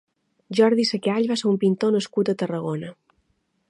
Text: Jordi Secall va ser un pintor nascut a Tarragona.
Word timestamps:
Jordi 0.59 0.85
Secall 0.93 1.29
va 1.33 1.39
ser 1.43 1.47
un 1.53 1.61
pintor 1.67 1.97
nascut 1.99 2.33
a 2.35 2.39
Tarragona. 2.45 2.95